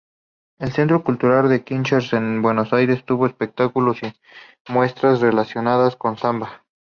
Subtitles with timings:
[0.57, 4.15] El Centro Cultural Kirchner en Buenos Aires tuvo espectáculos y
[4.67, 6.65] muestras relacionadas con Zamba.